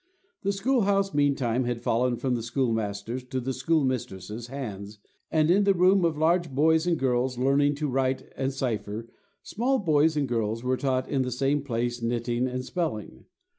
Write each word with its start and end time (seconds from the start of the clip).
The 0.41 0.51
school 0.51 0.81
house 0.81 1.13
meantime 1.13 1.65
had 1.65 1.83
fallen 1.83 2.15
from 2.17 2.33
the 2.33 2.41
schoolmaster's 2.41 3.23
to 3.25 3.39
the 3.39 3.53
schoolmistress's 3.53 4.47
hands, 4.47 4.97
and 5.29 5.51
in 5.51 5.63
the 5.63 5.75
room 5.75 6.03
of 6.05 6.17
large 6.17 6.49
boys 6.49 6.87
and 6.87 6.97
girls 6.97 7.37
learning 7.37 7.75
to 7.75 7.87
write 7.87 8.27
and 8.35 8.51
cipher, 8.51 9.09
small 9.43 9.77
boys 9.77 10.17
and 10.17 10.27
girls 10.27 10.63
were 10.63 10.75
taught 10.75 11.07
in 11.07 11.21
the 11.21 11.29
same 11.29 11.61
place 11.61 12.01
knitting 12.01 12.47
and 12.47 12.65
spelling. 12.65 13.25